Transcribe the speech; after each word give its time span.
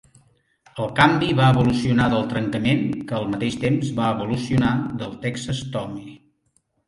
El 0.83 0.87
canvi 0.99 1.27
va 1.39 1.49
evolucionar 1.55 2.07
del 2.13 2.23
trencament, 2.31 2.81
que 3.11 3.15
al 3.19 3.29
mateix 3.35 3.59
temps 3.65 3.93
va 4.01 4.09
evolucionar 4.17 4.71
del 5.03 5.13
"Texas 5.27 5.61
Tommy". 5.77 6.09